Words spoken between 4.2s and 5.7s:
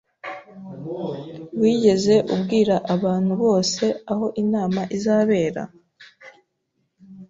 inama izabera?